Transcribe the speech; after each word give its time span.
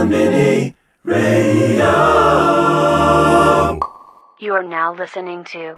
Konbini 0.00 0.74
Radio. 1.04 1.92
You 4.38 4.54
are 4.54 4.62
now 4.62 4.94
listening 4.94 5.44
to. 5.52 5.76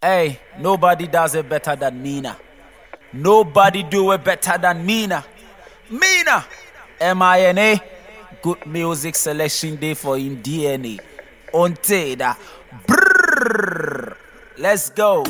Hey, 0.00 0.38
nobody 0.60 1.08
does 1.08 1.34
it 1.34 1.48
better 1.48 1.74
than 1.74 2.00
Mina. 2.00 2.36
Nobody 3.12 3.82
do 3.82 4.12
it 4.12 4.22
better 4.22 4.56
than 4.56 4.86
Mina. 4.86 5.24
Mina! 5.90 6.44
M-I-N-A. 7.00 7.80
Good 8.40 8.66
music 8.66 9.16
selection 9.16 9.74
day 9.74 9.94
for 9.94 10.16
in 10.16 10.40
DNA. 10.40 11.00
Onteda. 11.52 12.36
Brrr. 12.86 14.16
Let's 14.58 14.90
go. 14.90 15.24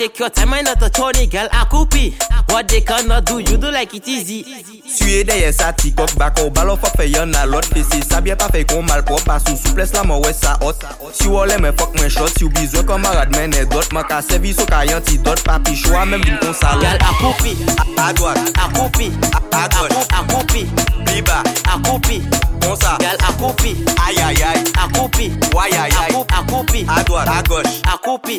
take 0.00 0.18
your 0.18 0.30
time, 0.30 0.54
I 0.54 0.62
not 0.62 0.82
a 0.82 0.88
Tony 0.88 1.26
girl, 1.26 1.46
I 1.52 1.66
copy. 1.66 2.16
What 2.48 2.68
they 2.68 2.80
cannot 2.80 3.26
do, 3.26 3.38
you 3.38 3.58
do 3.58 3.70
like 3.70 3.94
it 3.94 4.08
easy. 4.08 4.79
Tuye 5.00 5.24
deye 5.24 5.52
sa 5.52 5.72
tikok 5.72 6.12
bako 6.20 6.50
à 6.52 6.76
fok 6.76 6.96
fe 6.98 7.06
yon 7.08 7.32
alot 7.34 7.64
Fese 7.72 8.00
la 9.96 11.56
Si 11.94 12.10
shot 12.10 12.28
Si 12.36 12.44
ou 12.44 12.52
Papi 15.44 15.74
Gal 16.80 16.98
akoupi, 17.00 17.56
adwak 17.96 18.36
Akoupi, 18.60 19.10
adwak 19.52 19.92
Akoupi, 20.12 20.68
biba. 21.06 21.42
Akoupi, 21.64 22.22
konsa 22.60 22.98
Gal 23.00 23.16
akoupi, 23.28 23.70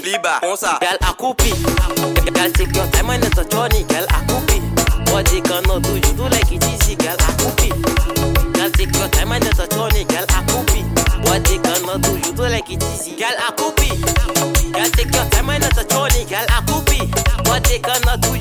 liba, 0.06 0.40
konsa 0.42 0.78
Gal 0.80 0.98
akoupi 1.02 1.52
Gal 2.34 2.52
take 2.52 2.76
your 2.76 2.88
time 2.92 3.10
and 3.10 3.24
it's 3.24 3.38
a 3.38 3.46
journey 3.50 3.84
Gal 3.90 4.06
akoupi 4.08 4.62
Body 5.12 5.42
cannot 5.42 5.84
do 5.84 6.00
do 6.00 6.31
Girl, 13.22 13.30
I 13.38 13.52
could 13.52 13.76
be. 13.76 13.88
Girl, 14.72 14.90
take 14.90 15.14
your 15.14 15.30
time 15.30 15.46
when 15.46 15.62
not 15.62 15.78
a 15.78 15.84
Tony. 15.84 16.26
Girl, 16.26 16.44
I 16.50 16.64
could 16.66 16.86
be. 16.88 16.98
What 17.48 17.64
they 17.66 17.78
gonna 17.78 18.18
do? 18.18 18.41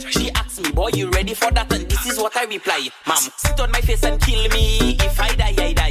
She 0.00 0.30
asks 0.30 0.60
me, 0.60 0.70
boy, 0.72 0.90
you 0.94 1.10
ready 1.10 1.34
for 1.34 1.50
that? 1.50 1.70
And 1.72 1.88
this 1.88 2.06
is 2.06 2.18
what 2.18 2.36
I 2.36 2.44
reply, 2.44 2.88
ma'am. 3.06 3.18
Sit 3.36 3.60
on 3.60 3.70
my 3.72 3.80
face 3.80 4.02
and 4.04 4.20
kill 4.20 4.48
me 4.50 4.96
if 5.00 5.20
I 5.20 5.34
die, 5.34 5.54
I 5.58 5.72
die. 5.72 5.81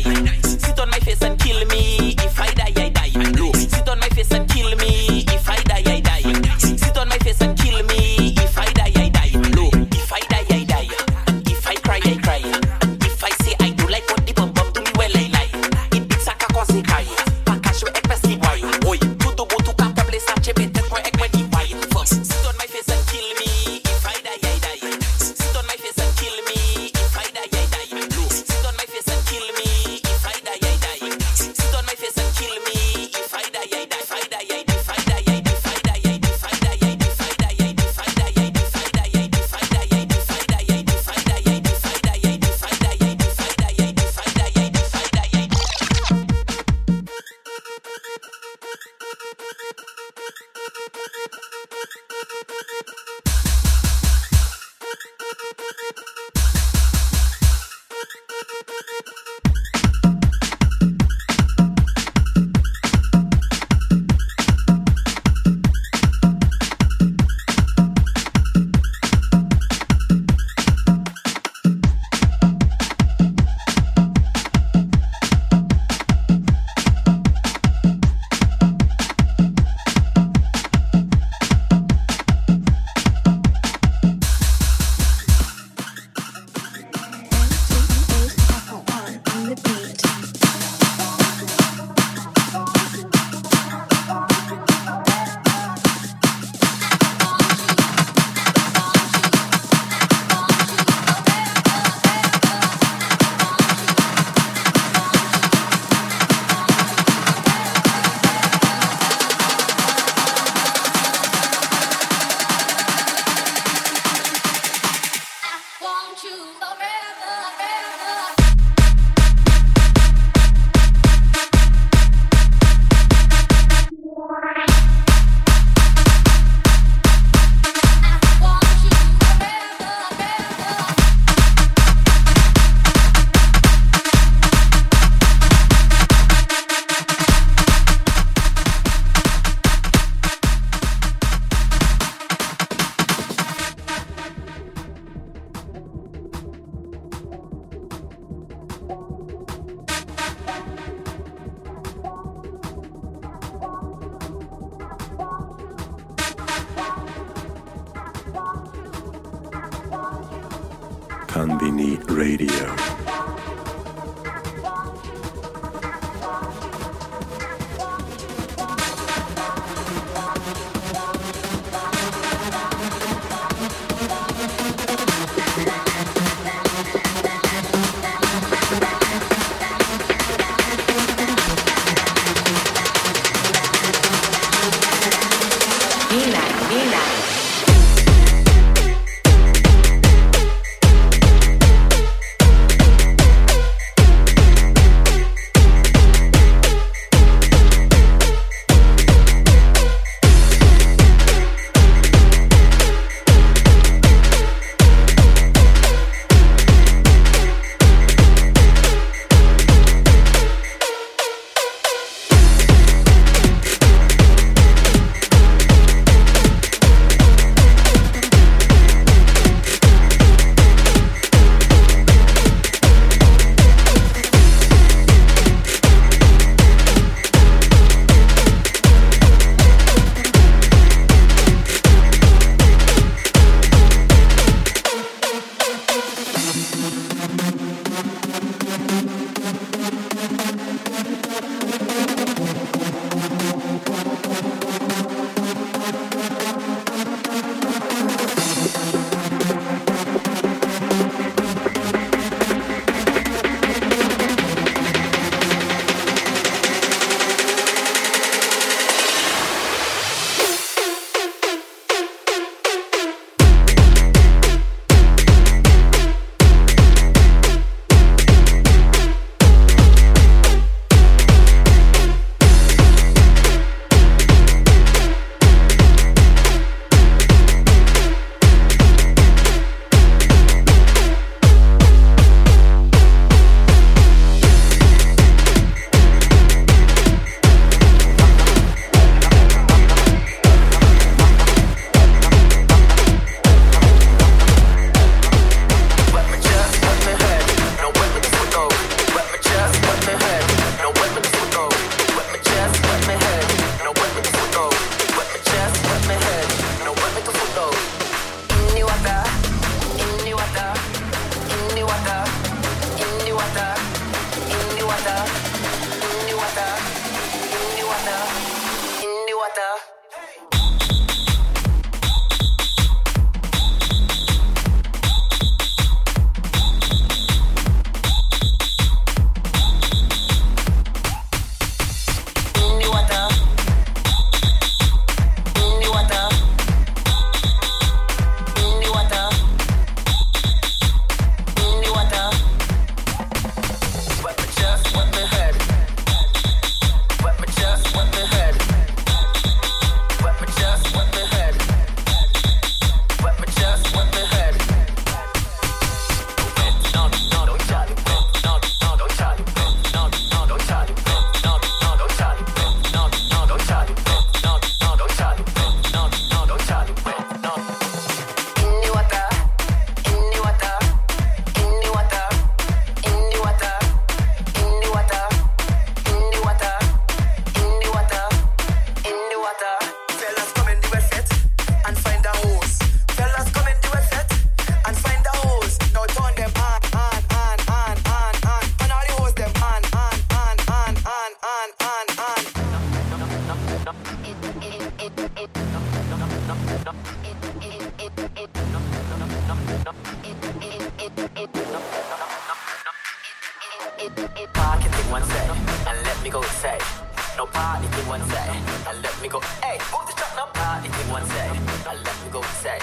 No 407.41 407.47
party 407.47 407.88
thing 407.88 408.08
one 408.08 408.21
side. 408.30 408.54
I 408.86 408.93
let 409.01 409.19
me 409.19 409.27
go. 409.27 409.39
Hey, 409.65 409.80
move 409.89 410.06
the 410.06 410.13
truck 410.13 410.30
now 410.38 410.45
party 410.54 410.89
thing 410.89 411.10
one 411.10 411.25
side. 411.25 411.58
I 411.89 411.95
let 411.95 412.17
me 412.21 412.30
go 412.30 412.39
say. 412.62 412.77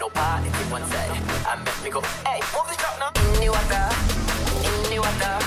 No 0.00 0.08
party 0.10 0.48
thing 0.50 0.70
one 0.74 0.82
side. 0.90 1.22
I 1.46 1.54
let 1.62 1.78
me 1.84 1.88
go. 1.88 2.00
Hey, 2.26 2.42
move 2.50 2.66
the 2.66 2.74
truck 2.82 2.98
now. 2.98 3.14
In 3.14 3.38
the 3.38 3.48
water, 3.54 3.86
in 4.66 4.90
the 4.90 4.98
water, 4.98 5.38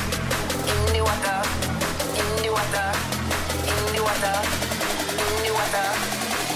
in 0.71 0.81
the 0.95 1.01
water, 1.03 1.37
in 2.15 2.31
the 2.39 2.49
water, 2.55 2.87
in 3.67 3.91
the 3.91 3.99
water, 4.07 4.35
in 5.19 5.35
the 5.43 5.51
water, 5.51 5.87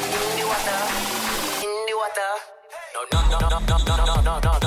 in 0.08 0.40
the 0.40 0.46
water, 0.48 0.80
in 1.68 1.76
the 1.84 1.96
water. 2.00 2.32
No 2.96 3.02
no 3.12 3.20
no 3.28 3.40
no 3.44 3.60
no 3.60 4.06
no 4.08 4.40
no 4.40 4.40
no. 4.40 4.59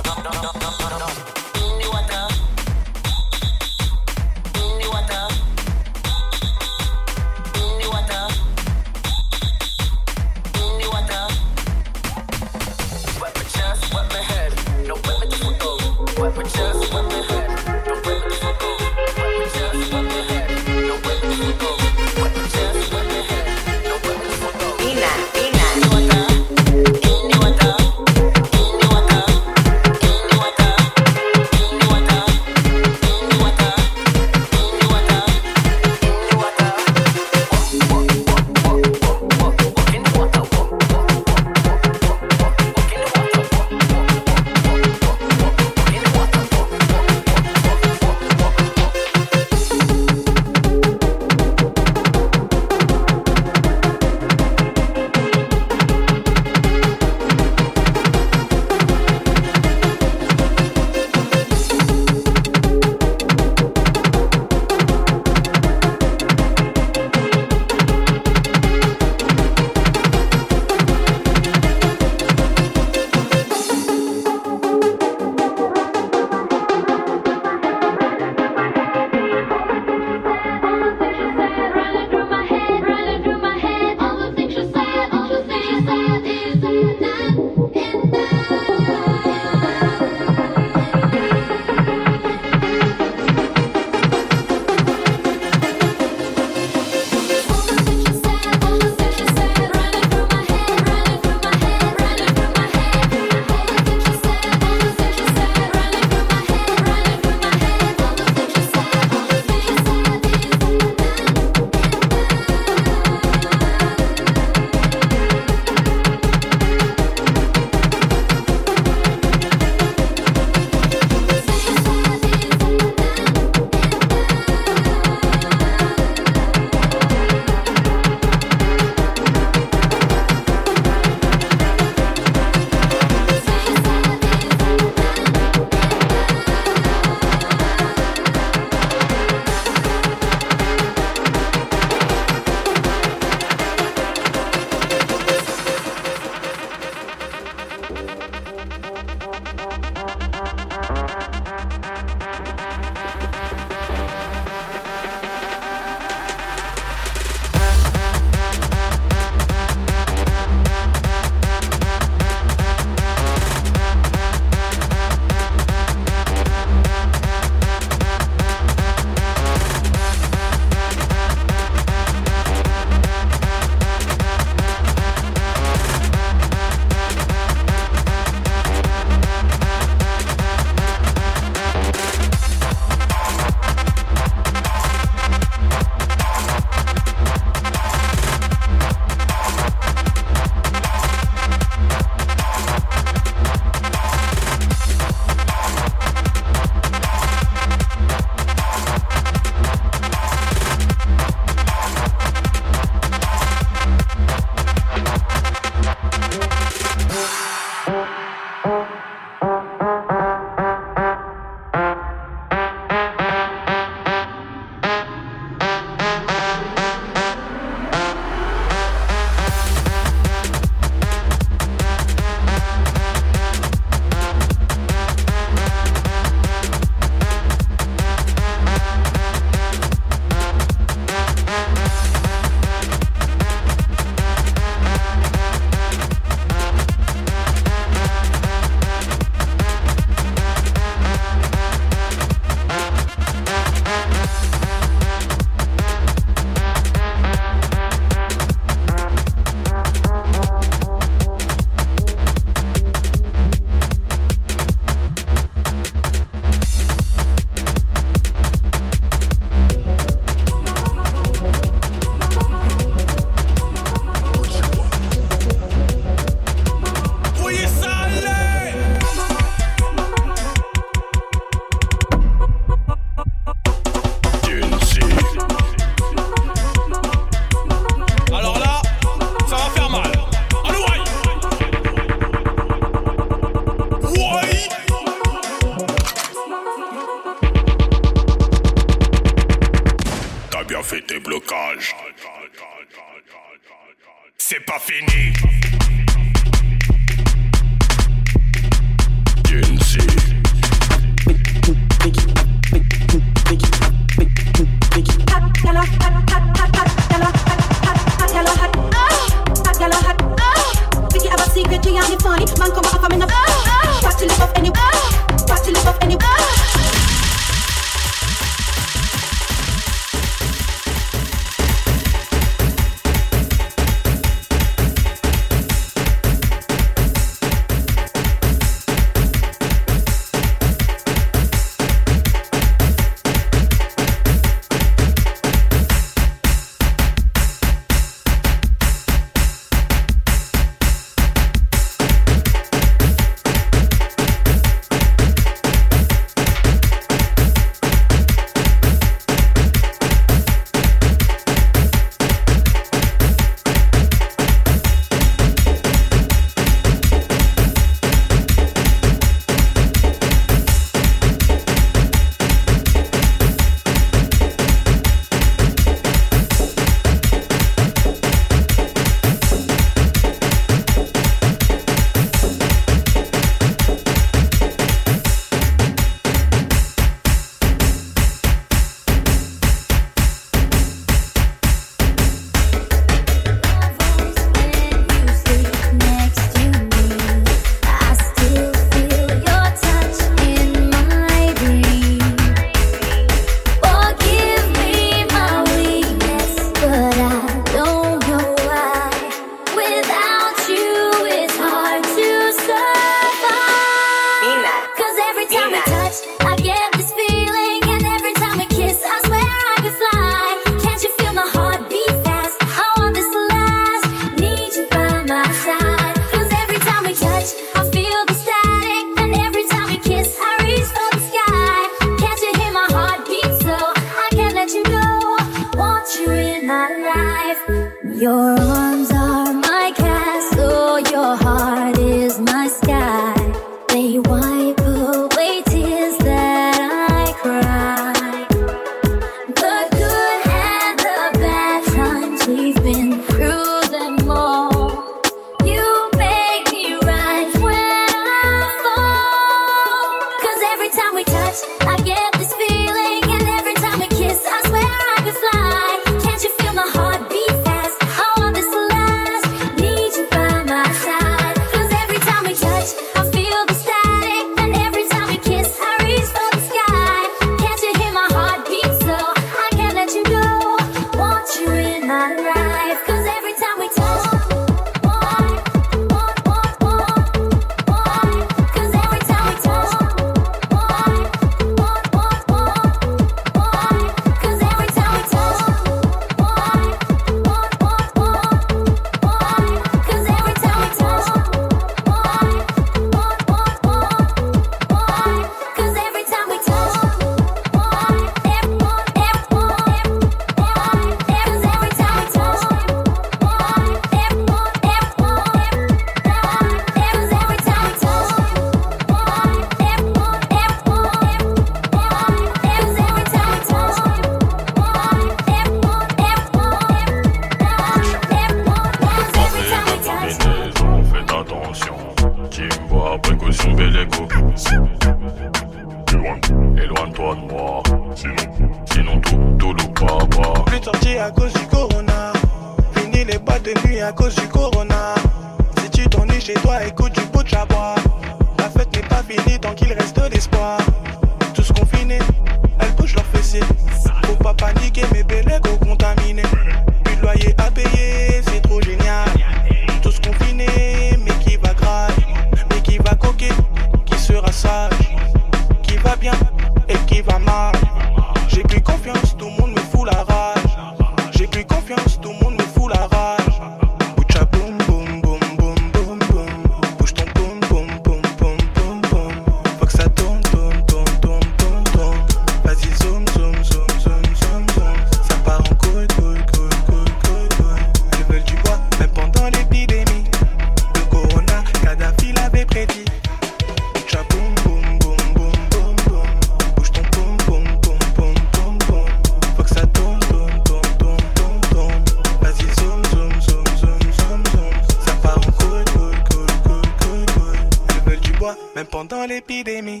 dans 599.12 599.26
l'épidémie. 599.26 600.00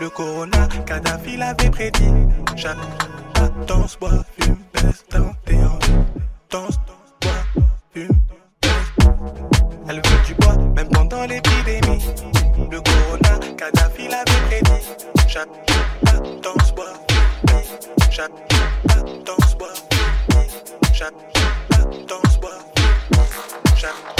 Le 0.00 0.08
corona, 0.08 0.66
Kadhafi 0.86 1.36
l'avait 1.36 1.68
prédit. 1.68 2.14
Chaque 2.56 2.78
danse, 3.66 3.98
bois, 3.98 4.24
fume, 4.38 4.56
baisse, 4.72 5.04
en 5.14 5.32
Danse, 6.50 6.78
bois, 7.20 7.62
fume, 7.92 8.18
Elle 9.88 9.96
veut 9.96 10.26
du 10.26 10.34
bois, 10.40 10.56
même 10.74 10.88
pendant 10.88 11.24
l'épidémie. 11.26 12.02
Le 12.70 12.80
corona, 12.80 13.32
Kadhafi 13.58 14.08
l'avait 14.08 14.42
prédit. 14.48 14.86
Chaque 15.28 15.48
danse, 16.42 16.74
bois, 16.74 16.94
fume, 17.46 18.10
Chaque 18.10 18.32
danse, 19.26 19.54
bois, 19.58 19.74
fume, 19.90 20.94
Chaque 20.94 21.14
danse, 22.08 22.40
bois, 22.40 22.58
fume, 22.74 23.76
Chaque 23.76 24.19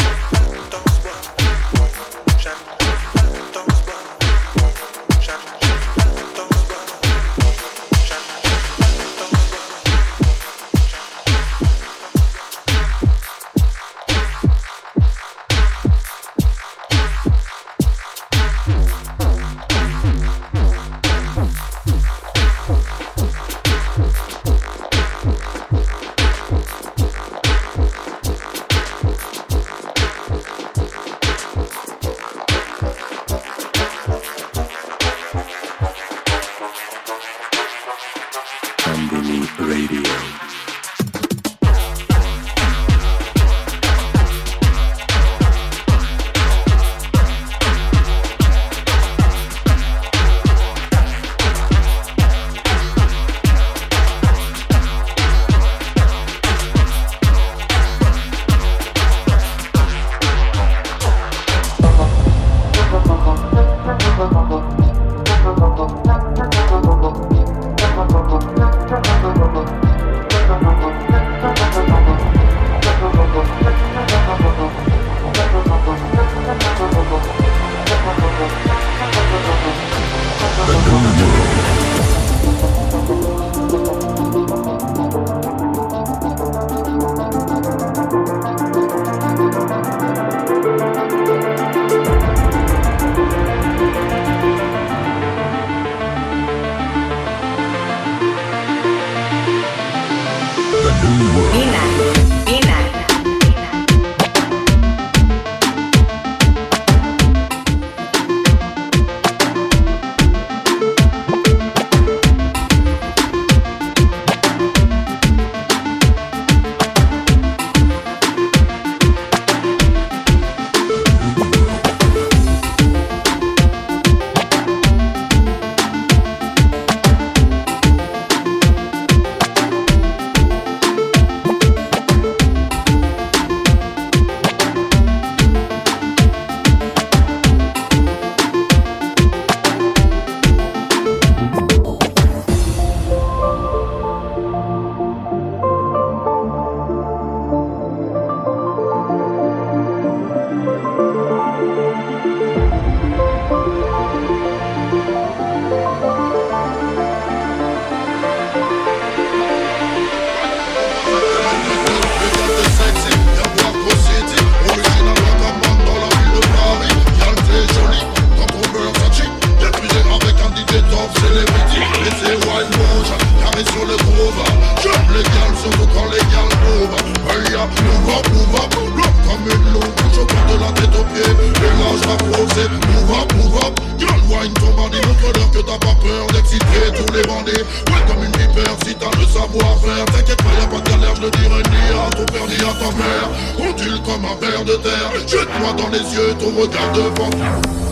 ma 192.91 193.05
mère, 193.05 193.29
ondule 193.59 194.01
comme 194.03 194.25
un 194.25 194.37
ver 194.41 194.65
de 194.65 194.77
terre, 194.77 195.13
jette-moi 195.27 195.73
dans 195.75 195.89
les 195.89 195.99
yeux 195.99 196.35
ton 196.39 196.61
regard 196.61 196.93
de 196.93 197.01
vampire. 197.19 197.90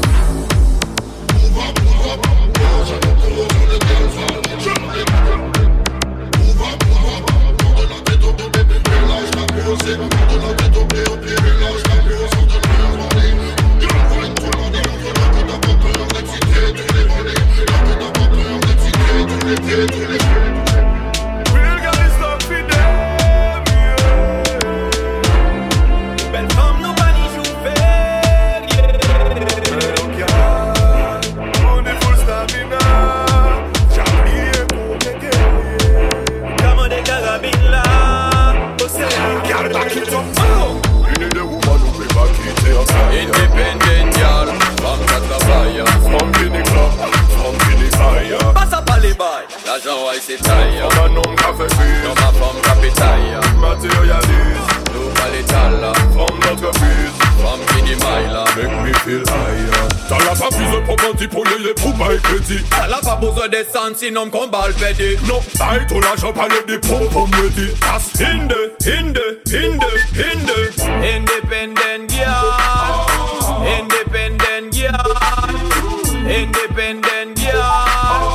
independent 76.79 77.37
girl. 77.37 78.35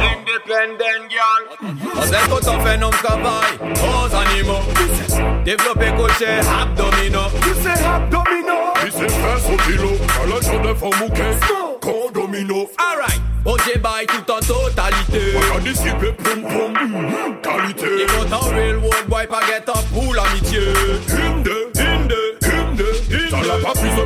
Independent 0.00 1.04
girl. 1.12 1.42
Az 2.00 2.12
egy 2.12 2.28
kota 2.28 2.60
fenom 2.60 2.90
kavály, 3.02 3.72
az 4.04 4.12
animo. 4.12 4.58
Développé 5.42 5.92
coché 5.96 6.38
abdomino. 6.60 7.30
say 7.62 7.84
abdomino. 7.84 8.72
Dice 8.84 9.08
fesse 9.08 9.50
au 9.50 9.56
kilo, 9.56 9.90
à 10.22 10.26
la 10.26 10.40
journée 10.40 10.74
femme 10.74 11.02
ou 11.02 11.10
qu'est-ce 11.12 12.12
Domino. 12.12 12.70
Alright. 12.76 13.20
On 13.46 13.56
débaille 13.56 14.06
tout 14.06 14.32
en 14.32 14.40
totalité. 14.40 15.36
On 15.36 15.56
a 15.56 15.60
dissipé 15.60 16.12
pom 16.24 16.42
pom, 16.42 16.72
qualité. 17.42 17.86
Et 18.02 18.06
quand 18.06 18.36
en 18.36 18.48
real 18.48 18.78
world 18.78 19.06
boy, 19.06 19.26
pas 19.26 19.40
get 19.46 19.68
up 19.68 19.84
pour 19.92 20.14
l'amitié. 20.14 20.60
Une 21.08 21.42
de 21.42 21.53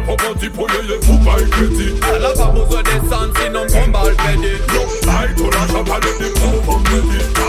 Opanti 0.09 0.49
pou 0.51 0.67
yeye 0.73 0.97
All 0.97 1.19
pa 1.25 1.37
ekweti 1.43 1.89
La 2.23 2.33
pa 2.37 2.47
mou 2.53 2.65
zode 2.71 2.97
sansi 3.11 3.51
non 3.53 3.69
kon 3.73 3.93
bal 3.93 4.15
pedi 4.23 4.55
Yo, 4.75 4.87
la 5.07 5.25
ito 5.29 5.51
la 5.53 5.67
chapa 5.73 6.01
de 6.01 6.15
di 6.21 6.33
pou 6.39 6.63
pou 6.65 6.81
pedi 6.89 7.48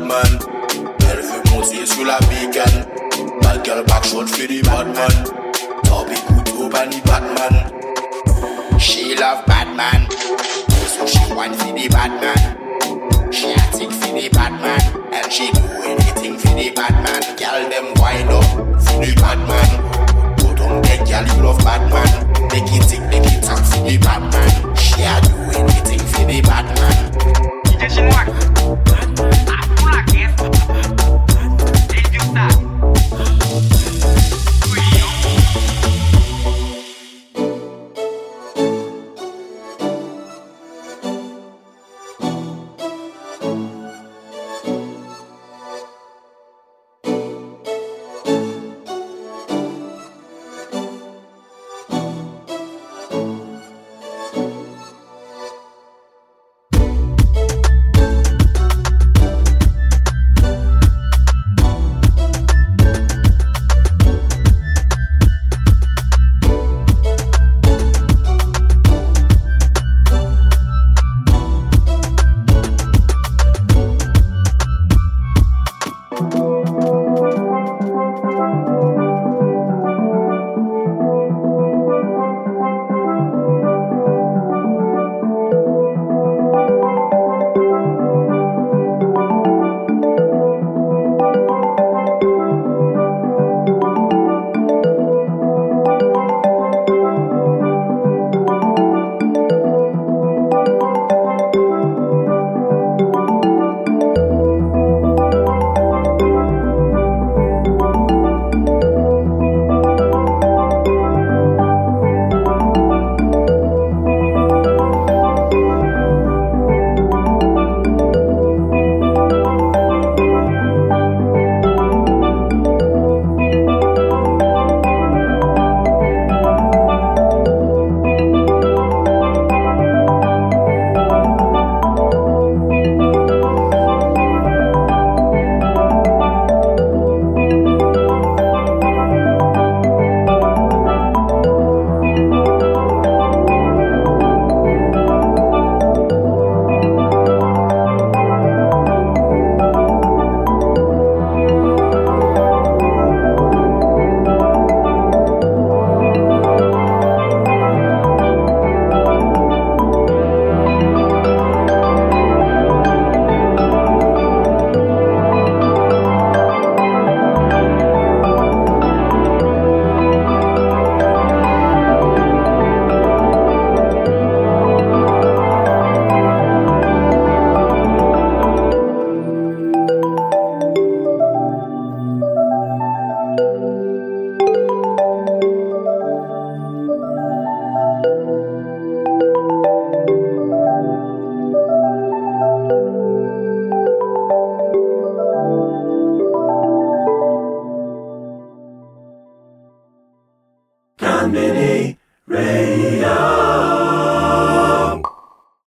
madman 0.00 0.38
Elle 1.10 1.20
veut 1.20 1.50
monter 1.50 1.86
sous 1.86 2.04
la 2.04 2.18
bécane 2.20 2.86
Ma 3.42 3.62
girl 3.62 3.84
back 3.86 4.04
shot 4.04 4.26
fait 4.26 4.46
des 4.46 4.62
madman 4.62 5.24
Top 5.84 6.08
écoute 6.10 6.54
au 6.58 6.68
banni 6.68 7.00
Batman 7.04 7.66
She 8.78 9.14
love 9.18 9.44
Batman 9.46 10.06
So 10.86 11.06
she 11.06 11.32
want 11.34 11.54
for 11.56 11.72
the 11.72 11.88
Batman 11.88 13.30
She 13.30 13.46
a 13.46 13.54
attic 13.54 13.90
for 13.92 14.14
the 14.14 14.28
Batman 14.32 14.80
And 15.12 15.32
she 15.32 15.50
do 15.52 15.60
anything 15.84 16.38
for 16.38 16.54
the 16.54 16.70
Batman 16.70 17.20
Girl 17.36 17.68
them 17.68 17.94
wind 18.00 18.30
up 18.30 18.44
for 18.82 19.04
the 19.04 19.14
Batman 19.20 20.36
Go 20.36 20.54
down 20.54 20.82
there 20.82 21.04
girl 21.04 21.36
you 21.36 21.42
love 21.42 21.58
Batman 21.64 22.28
Make 22.48 22.72
it 22.72 22.88
tick, 22.88 23.00
make 23.10 23.26
it 23.26 23.42
talk 23.42 23.64
for 23.64 23.84
the 23.84 23.98
Batman 23.98 24.76
She 24.76 25.02
a 25.02 25.20
do 25.20 25.58
anything 25.58 26.00
for 26.00 26.24
the 26.24 26.40
Batman 26.42 27.10
Get 27.78 27.96
your 27.96 28.99